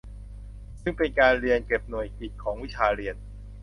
[0.81, 3.15] ซึ่งเป็นการเรียนเก็บหน่วยกิตของวิชาเรียน